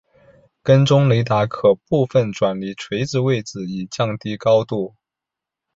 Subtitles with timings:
[0.63, 4.95] 跟踪雷达可部分转离垂直位置以降低高度。